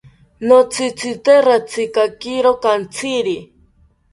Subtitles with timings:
[0.47, 3.37] Notzitzite ratzikakiro kantziri